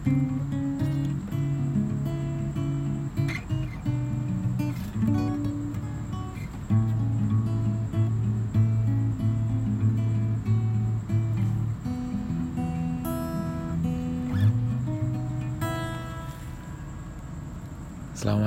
Selamat 0.00 0.16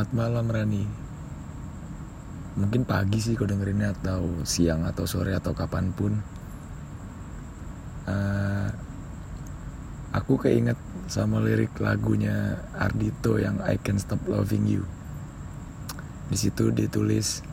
malam 0.10 0.50
Rani. 0.50 0.90
Mungkin 2.58 2.82
pagi 2.90 3.22
sih 3.22 3.38
kau 3.38 3.46
dengerinnya 3.46 3.94
atau 3.94 4.42
siang 4.42 4.90
atau 4.90 5.06
sore 5.06 5.38
atau 5.38 5.54
kapan 5.54 5.94
pun. 5.94 6.18
Uh, 8.10 8.70
Aku 10.14 10.38
keinget 10.38 10.78
sama 11.14 11.38
lirik 11.38 11.78
lagunya 11.78 12.58
Ardito 12.74 13.38
yang 13.38 13.62
I 13.62 13.78
Can't 13.78 14.02
Stop 14.02 14.26
Loving 14.26 14.66
You. 14.66 14.82
Di 16.34 16.34
situ 16.34 16.74
ditulis 16.74 17.46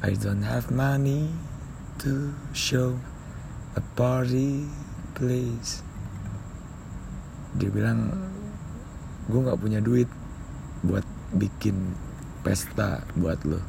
I 0.00 0.16
don't 0.16 0.40
have 0.48 0.72
money 0.72 1.28
to 2.00 2.32
show 2.56 2.96
a 3.76 3.84
party 4.00 4.64
place. 5.12 5.84
Dia 7.60 7.68
bilang 7.68 8.16
gue 9.28 9.44
nggak 9.44 9.60
punya 9.60 9.84
duit 9.84 10.08
buat 10.88 11.04
bikin 11.36 11.76
pesta 12.40 13.04
buat 13.12 13.44
lo. 13.44 13.60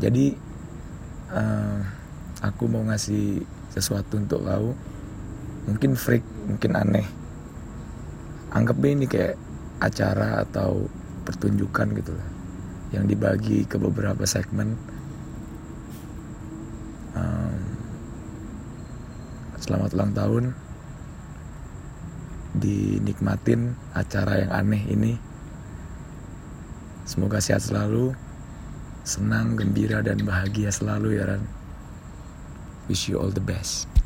Jadi 0.00 0.32
uh, 1.36 1.84
aku 2.40 2.64
mau 2.64 2.80
ngasih 2.88 3.44
sesuatu 3.76 4.16
untuk 4.16 4.40
kau 4.48 4.72
mungkin 5.64 5.96
freak 5.96 6.24
mungkin 6.48 6.72
aneh. 6.76 7.06
Anggap 8.54 8.78
ini 8.84 9.08
kayak 9.08 9.34
acara 9.82 10.46
atau 10.46 10.86
pertunjukan 11.26 11.88
gitu 11.98 12.12
lah 12.14 12.28
yang 12.94 13.10
dibagi 13.10 13.66
ke 13.66 13.74
beberapa 13.80 14.22
segmen. 14.22 14.78
Um, 17.18 17.58
selamat 19.58 19.90
ulang 19.98 20.12
tahun. 20.14 20.44
Dinikmatin 22.54 23.74
acara 23.98 24.46
yang 24.46 24.52
aneh 24.54 24.82
ini. 24.86 25.12
Semoga 27.02 27.42
sehat 27.42 27.66
selalu. 27.66 28.14
Senang 29.04 29.58
gembira 29.58 30.00
dan 30.00 30.22
bahagia 30.22 30.70
selalu 30.70 31.18
ya 31.18 31.28
Ran. 31.28 31.42
Wish 32.86 33.10
you 33.10 33.18
all 33.18 33.34
the 33.34 33.42
best 33.42 34.03